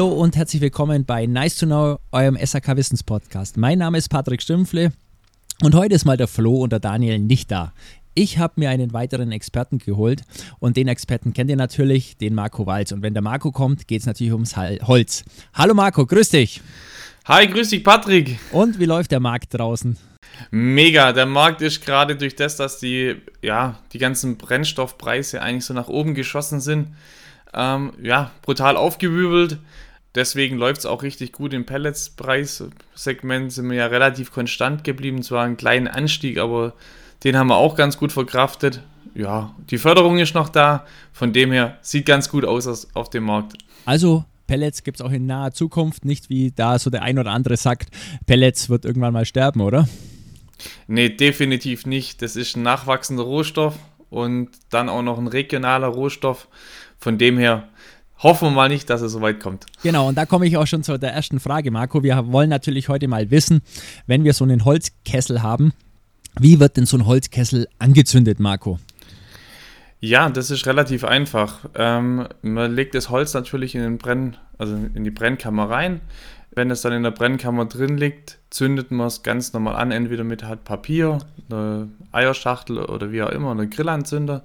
[0.00, 3.58] Hallo und herzlich willkommen bei Nice to Know, eurem SAK Wissens Podcast.
[3.58, 4.92] Mein Name ist Patrick Stümpfle
[5.60, 7.74] und heute ist mal der Flo und der Daniel nicht da.
[8.14, 10.22] Ich habe mir einen weiteren Experten geholt
[10.58, 12.92] und den Experten kennt ihr natürlich, den Marco Walz.
[12.92, 15.22] Und wenn der Marco kommt, geht es natürlich ums Holz.
[15.52, 16.62] Hallo Marco, grüß dich.
[17.26, 18.38] Hi, grüß dich Patrick.
[18.52, 19.98] Und wie läuft der Markt draußen?
[20.50, 25.74] Mega, der Markt ist gerade durch das, dass die, ja, die ganzen Brennstoffpreise eigentlich so
[25.74, 26.94] nach oben geschossen sind,
[27.52, 29.58] ähm, ja, brutal aufgewübelt.
[30.14, 33.52] Deswegen läuft es auch richtig gut im Pelletspreissegment.
[33.52, 35.22] Sind wir ja relativ konstant geblieben.
[35.22, 36.74] Zwar ein kleiner Anstieg, aber
[37.22, 38.82] den haben wir auch ganz gut verkraftet.
[39.14, 40.84] Ja, die Förderung ist noch da.
[41.12, 43.54] Von dem her sieht ganz gut aus auf dem Markt.
[43.84, 47.30] Also Pellets gibt es auch in naher Zukunft, nicht wie da so der ein oder
[47.30, 47.90] andere sagt,
[48.26, 49.88] Pellets wird irgendwann mal sterben, oder?
[50.88, 52.20] Nee, definitiv nicht.
[52.20, 53.76] Das ist ein nachwachsender Rohstoff
[54.10, 56.48] und dann auch noch ein regionaler Rohstoff.
[56.98, 57.68] Von dem her
[58.22, 59.66] hoffen wir mal nicht, dass es so weit kommt.
[59.82, 62.02] Genau, und da komme ich auch schon zu der ersten Frage, Marco.
[62.02, 63.62] Wir wollen natürlich heute mal wissen,
[64.06, 65.72] wenn wir so einen Holzkessel haben,
[66.38, 68.78] wie wird denn so ein Holzkessel angezündet, Marco?
[70.00, 71.66] Ja, das ist relativ einfach.
[71.74, 76.00] Ähm, man legt das Holz natürlich in, den Brenn, also in die Brennkammer rein.
[76.52, 80.24] Wenn es dann in der Brennkammer drin liegt, zündet man es ganz normal an, entweder
[80.24, 84.42] mit halt Papier, eine Eierschachtel oder wie auch immer, eine Grillanzünder.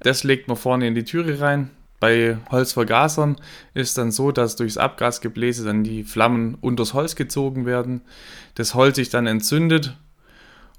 [0.00, 1.70] Das legt man vorne in die Türe rein.
[2.00, 3.36] Bei Holzvergasern
[3.74, 8.00] ist dann so, dass durchs Abgasgebläse dann die Flammen unters Holz gezogen werden,
[8.54, 9.96] das Holz sich dann entzündet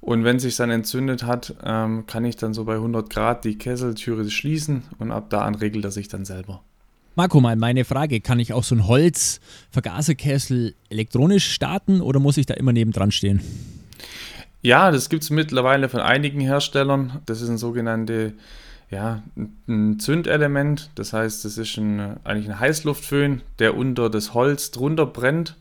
[0.00, 3.56] und wenn sich dann entzündet hat, ähm, kann ich dann so bei 100 Grad die
[3.56, 6.60] Kesseltüre schließen und ab da an regelt er sich dann selber.
[7.14, 12.46] Marco, mal meine Frage, kann ich auch so ein Holzvergaserkessel elektronisch starten oder muss ich
[12.46, 13.40] da immer nebendran stehen?
[14.60, 17.20] Ja, das gibt es mittlerweile von einigen Herstellern.
[17.26, 18.32] Das ist ein sogenannte
[18.92, 19.22] ja,
[19.66, 20.90] ein Zündelement.
[20.94, 25.56] Das heißt, das ist ein, eigentlich ein Heißluftföhn, der unter das Holz drunter brennt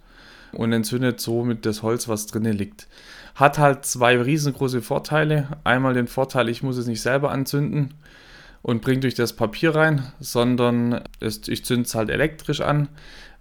[0.51, 2.87] und entzündet somit das Holz, was drinnen liegt.
[3.35, 5.47] Hat halt zwei riesengroße Vorteile.
[5.63, 7.93] Einmal den Vorteil, ich muss es nicht selber anzünden
[8.61, 12.89] und bringe durch das Papier rein, sondern es, ich zünde es halt elektrisch an.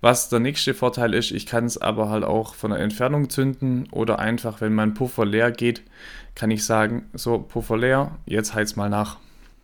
[0.00, 3.88] Was der nächste Vorteil ist, ich kann es aber halt auch von der Entfernung zünden
[3.90, 5.82] oder einfach, wenn mein Puffer leer geht,
[6.36, 9.18] kann ich sagen, so Puffer leer, jetzt heiz mal nach.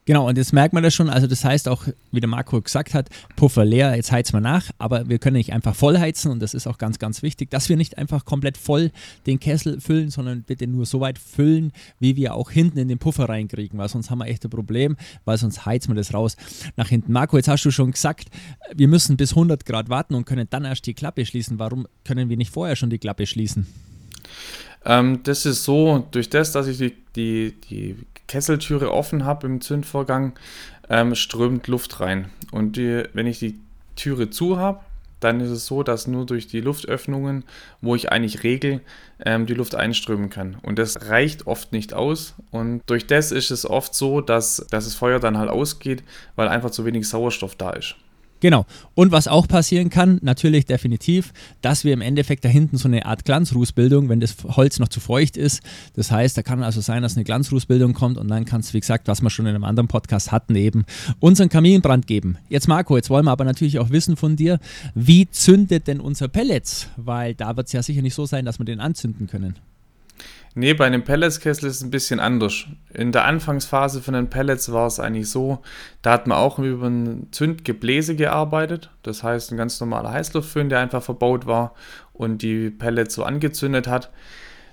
[0.06, 1.11] Genau, und jetzt merkt man das schon.
[1.11, 4.71] Also, das heißt auch, wie der Marco gesagt hat, Puffer leer, jetzt heizen wir nach.
[4.78, 7.69] Aber wir können nicht einfach voll heizen und das ist auch ganz, ganz wichtig, dass
[7.69, 8.93] wir nicht einfach komplett voll
[9.27, 12.99] den Kessel füllen, sondern bitte nur so weit füllen, wie wir auch hinten in den
[12.99, 16.37] Puffer reinkriegen, weil sonst haben wir echt ein Problem, weil sonst heizen wir das raus
[16.77, 17.12] nach hinten.
[17.12, 18.28] Marco, jetzt hast du schon gesagt,
[18.73, 21.59] wir müssen bis 100 Grad warten und können dann erst die Klappe schließen.
[21.59, 23.67] Warum können wir nicht vorher schon die Klappe schließen?
[24.84, 27.97] Ähm, das ist so, durch das, dass ich die, die, die
[28.28, 30.32] Kesseltüre offen habe im Zündvorgang,
[30.88, 32.31] ähm, strömt Luft rein.
[32.53, 33.59] Und die, wenn ich die
[33.97, 34.81] Türe zu habe,
[35.20, 37.44] dann ist es so, dass nur durch die Luftöffnungen,
[37.81, 38.81] wo ich eigentlich regel,
[39.25, 40.56] ähm, die Luft einströmen kann.
[40.62, 42.34] Und das reicht oft nicht aus.
[42.50, 46.03] Und durch das ist es oft so, dass, dass das Feuer dann halt ausgeht,
[46.37, 47.97] weil einfach zu wenig Sauerstoff da ist.
[48.41, 48.66] Genau.
[48.94, 51.32] Und was auch passieren kann, natürlich definitiv,
[51.62, 55.00] dass wir im Endeffekt da hinten so eine Art Glanzrußbildung, wenn das Holz noch zu
[55.00, 55.62] feucht ist.
[55.94, 58.80] Das heißt, da kann also sein, dass eine Glanzrußbildung kommt und dann kann es, wie
[58.80, 60.84] gesagt, was wir schon in einem anderen Podcast hatten, eben
[61.19, 62.36] unseren Kaminbrand geben.
[62.48, 64.58] Jetzt Marco, jetzt wollen wir aber natürlich auch wissen von dir,
[64.94, 66.88] wie zündet denn unser Pellets?
[66.96, 69.54] Weil da wird es ja sicher nicht so sein, dass wir den anzünden können.
[70.59, 72.65] Nee, bei einem Pelletskessel ist es ein bisschen anders.
[72.94, 75.59] In der Anfangsphase von den Pellets war es eigentlich so,
[76.00, 78.89] da hat man auch über ein Zündgebläse gearbeitet.
[79.03, 81.75] Das heißt, ein ganz normaler Heißluftföhn, der einfach verbaut war
[82.15, 84.11] und die Pellets so angezündet hat.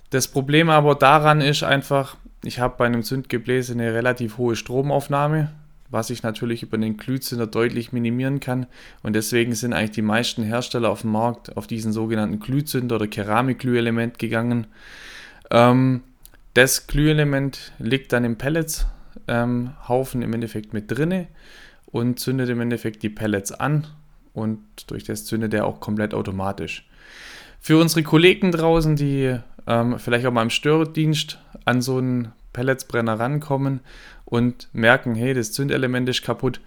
[0.09, 2.15] Das Problem aber daran ist einfach,
[2.45, 5.51] ich habe bei einem Zündgebläse eine relativ hohe Stromaufnahme,
[5.89, 8.67] was ich natürlich über den Glühzünder deutlich minimieren kann.
[9.01, 13.07] Und deswegen sind eigentlich die meisten Hersteller auf dem Markt auf diesen sogenannten Glühzünder oder
[13.07, 14.67] Keramikglühelement gegangen.
[15.53, 16.01] Ähm,
[16.55, 18.85] das Glühelement liegt dann im Pellets
[19.27, 21.27] ähm, Haufen im Endeffekt mit drinne
[21.85, 23.87] und zündet im Endeffekt die Pellets an
[24.33, 26.89] und durch das zündet er auch komplett automatisch.
[27.59, 33.19] Für unsere Kollegen draußen, die ähm, vielleicht auch mal im Stördienst an so einen Pelletsbrenner
[33.19, 33.79] rankommen
[34.25, 36.59] und merken, hey, das Zündelement ist kaputt,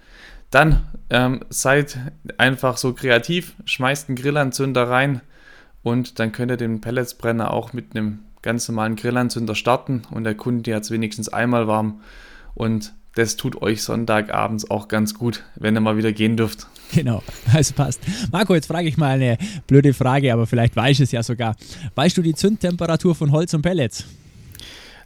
[0.51, 1.99] dann ähm, seid
[2.39, 5.21] einfach so kreativ, schmeißt einen Grillanzünder rein
[5.83, 10.37] und dann könnt ihr den Pelletsbrenner auch mit einem ganz normalen Grillanzünder starten und der
[10.37, 12.01] Kunde hat es wenigstens einmal warm
[12.55, 16.69] und das tut euch Sonntagabends auch ganz gut, wenn ihr mal wieder gehen dürft.
[16.95, 18.01] Genau, das passt.
[18.31, 21.57] Marco, jetzt frage ich mal eine blöde Frage, aber vielleicht weißt du es ja sogar.
[21.97, 24.05] Weißt du die Zündtemperatur von Holz und Pellets?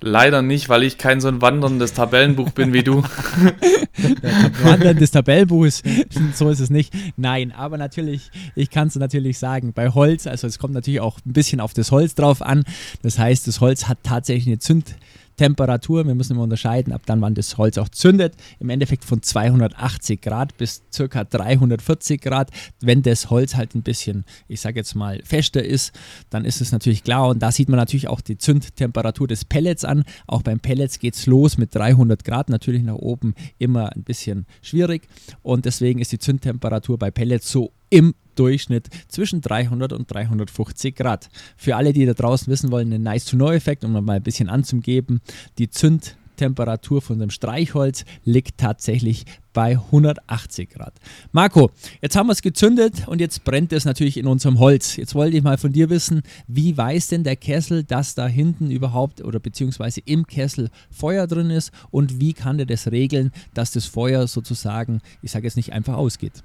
[0.03, 3.03] Leider nicht, weil ich kein so ein wanderndes Tabellenbuch bin wie du.
[4.63, 5.83] Wandern des Tabellenbuches,
[6.35, 6.95] so ist es nicht.
[7.17, 11.19] Nein, aber natürlich, ich kann es natürlich sagen, bei Holz, also es kommt natürlich auch
[11.27, 12.65] ein bisschen auf das Holz drauf an.
[13.03, 14.97] Das heißt, das Holz hat tatsächlich eine Zünd
[15.41, 19.23] Temperatur, wir müssen immer unterscheiden, ab dann, wann das Holz auch zündet, im Endeffekt von
[19.23, 21.25] 280 Grad bis ca.
[21.25, 22.51] 340 Grad.
[22.81, 25.99] Wenn das Holz halt ein bisschen, ich sage jetzt mal, fester ist,
[26.29, 29.87] dann ist es natürlich klar und da sieht man natürlich auch die Zündtemperatur des Pellets
[29.87, 30.05] an.
[30.27, 34.45] Auch beim Pellets geht es los mit 300 Grad, natürlich nach oben immer ein bisschen
[34.61, 35.09] schwierig
[35.41, 41.29] und deswegen ist die Zündtemperatur bei Pellets so im Durchschnitt zwischen 300 und 350 Grad.
[41.57, 45.21] Für alle, die da draußen wissen wollen, einen Nice-to-Know-Effekt, um mal ein bisschen anzugeben,
[45.59, 50.95] die Zündtemperatur von dem Streichholz liegt tatsächlich bei 180 Grad.
[51.33, 51.71] Marco,
[52.01, 54.97] jetzt haben wir es gezündet und jetzt brennt es natürlich in unserem Holz.
[54.97, 58.71] Jetzt wollte ich mal von dir wissen, wie weiß denn der Kessel, dass da hinten
[58.71, 63.73] überhaupt oder beziehungsweise im Kessel Feuer drin ist und wie kann der das regeln, dass
[63.73, 66.43] das Feuer sozusagen, ich sage jetzt nicht einfach ausgeht?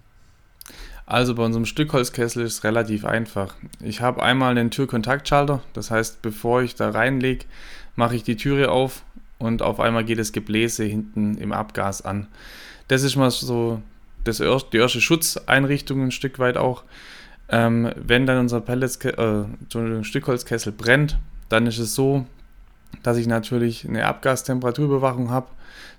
[1.06, 3.54] Also bei unserem Stückholzkessel ist es relativ einfach.
[3.80, 7.46] Ich habe einmal einen Türkontaktschalter, das heißt, bevor ich da reinlege,
[7.96, 9.04] mache ich die Türe auf
[9.38, 12.28] und auf einmal geht das Gebläse hinten im Abgas an.
[12.88, 13.82] Das ist mal so
[14.24, 16.84] das die erste Schutzeinrichtung ein Stück weit auch.
[17.48, 19.44] Ähm, wenn dann unser Pellets, äh,
[20.02, 21.20] Stückholzkessel brennt,
[21.50, 22.26] dann ist es so,
[23.04, 25.48] dass ich natürlich eine Abgastemperaturüberwachung habe,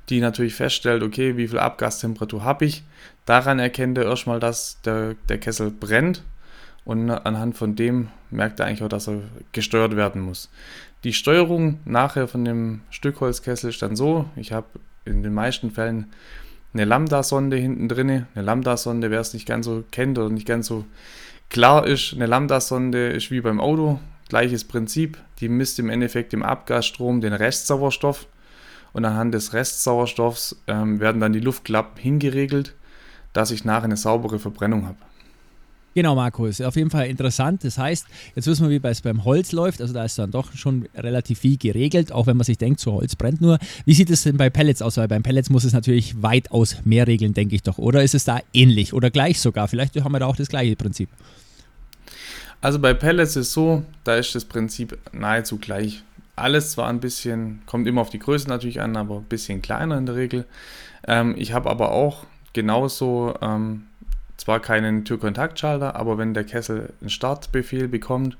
[0.08, 2.84] die natürlich feststellt, okay, wie viel Abgastemperatur habe ich.
[3.24, 6.22] Daran erkennt er erstmal, dass der, der Kessel brennt
[6.84, 9.20] und anhand von dem merkt er eigentlich auch, dass er
[9.52, 10.50] gesteuert werden muss.
[11.04, 14.66] Die Steuerung nachher von dem Stückholzkessel ist dann so, ich habe
[15.04, 16.06] in den meisten Fällen
[16.74, 18.26] eine Lambda-Sonde hinten drin.
[18.34, 20.84] Eine Lambda-Sonde, wer es nicht ganz so kennt oder nicht ganz so
[21.48, 25.18] klar ist, eine Lambda-Sonde ist wie beim Auto, gleiches Prinzip.
[25.40, 28.26] Die misst im Endeffekt im Abgasstrom den Restsauerstoff
[28.92, 32.74] und anhand des Restsauerstoffs ähm, werden dann die Luftklappen hingeregelt,
[33.32, 34.96] dass ich nachher eine saubere Verbrennung habe.
[35.96, 37.64] Genau, Markus, auf jeden Fall interessant.
[37.64, 39.80] Das heißt, jetzt wissen wir, wie es beim Holz läuft.
[39.80, 42.92] Also da ist dann doch schon relativ viel geregelt, auch wenn man sich denkt, so
[42.92, 43.58] Holz brennt nur.
[43.86, 44.98] Wie sieht es denn bei Pellets aus?
[44.98, 47.78] Weil beim Pellets muss es natürlich weitaus mehr regeln, denke ich doch.
[47.78, 49.68] Oder ist es da ähnlich oder gleich sogar?
[49.68, 51.08] Vielleicht haben wir da auch das gleiche Prinzip.
[52.60, 56.02] Also bei Pellets ist so, da ist das Prinzip nahezu gleich.
[56.34, 59.96] Alles zwar ein bisschen, kommt immer auf die Größe natürlich an, aber ein bisschen kleiner
[59.96, 60.44] in der Regel.
[61.06, 63.84] Ähm, ich habe aber auch genauso ähm,
[64.36, 68.36] zwar keinen Türkontaktschalter, aber wenn der Kessel einen Startbefehl bekommt,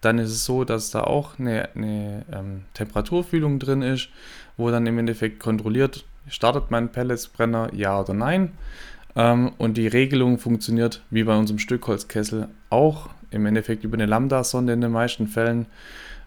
[0.00, 4.08] dann ist es so, dass da auch eine, eine ähm, Temperaturfühlung drin ist,
[4.56, 8.52] wo dann im Endeffekt kontrolliert, startet mein Pelletsbrenner ja oder nein.
[9.14, 14.72] Ähm, und die Regelung funktioniert wie bei unserem Stückholzkessel auch im Endeffekt über eine Lambda-Sonde
[14.72, 15.66] in den meisten Fällen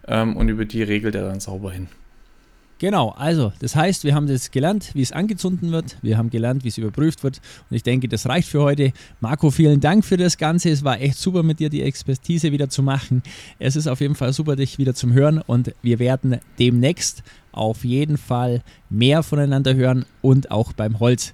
[0.06, 1.88] ähm, und über die regelt er dann sauber hin.
[2.78, 6.62] Genau, also das heißt, wir haben das gelernt, wie es angezündet wird, wir haben gelernt,
[6.62, 8.92] wie es überprüft wird und ich denke, das reicht für heute.
[9.20, 10.68] Marco, vielen Dank für das Ganze.
[10.68, 13.22] Es war echt super mit dir die Expertise wieder zu machen.
[13.58, 17.22] Es ist auf jeden Fall super, dich wieder zum Hören und wir werden demnächst
[17.52, 21.32] auf jeden Fall mehr voneinander hören und auch beim Holz.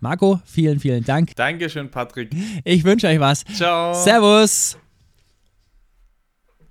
[0.00, 1.34] Marco, vielen, vielen Dank.
[1.36, 2.30] Dankeschön, Patrick.
[2.64, 3.44] Ich wünsche euch was.
[3.44, 3.94] Ciao.
[3.94, 4.76] Servus.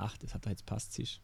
[0.01, 0.98] Ach, das hat jetzt passt.
[0.98, 1.21] Und